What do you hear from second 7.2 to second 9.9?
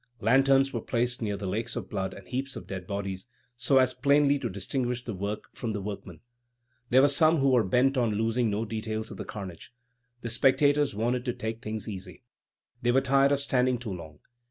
who were bent on losing no details of the carnage.